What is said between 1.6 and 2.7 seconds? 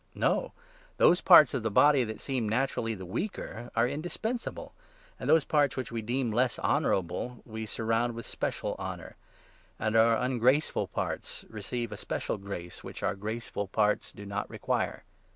the body that 22 seem